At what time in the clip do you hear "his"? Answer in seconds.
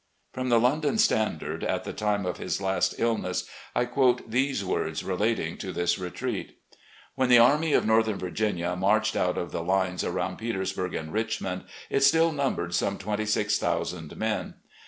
2.37-2.59